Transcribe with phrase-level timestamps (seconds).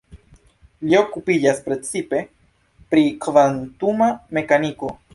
[0.87, 2.23] Li okupiĝas precipe
[2.95, 4.95] pri kvantuma mekaniko.